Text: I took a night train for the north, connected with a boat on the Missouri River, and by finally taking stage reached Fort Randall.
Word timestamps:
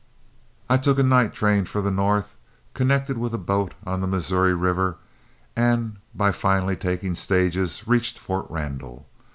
I 0.67 0.77
took 0.77 0.97
a 0.97 1.03
night 1.03 1.31
train 1.31 1.65
for 1.65 1.79
the 1.83 1.91
north, 1.91 2.33
connected 2.73 3.19
with 3.19 3.35
a 3.35 3.37
boat 3.37 3.75
on 3.85 4.01
the 4.01 4.07
Missouri 4.07 4.55
River, 4.55 4.97
and 5.55 5.97
by 6.15 6.31
finally 6.31 6.75
taking 6.75 7.13
stage 7.13 7.55
reached 7.85 8.17
Fort 8.17 8.47
Randall. 8.49 9.05